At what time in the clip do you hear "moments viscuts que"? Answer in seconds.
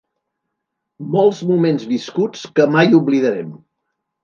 1.51-2.69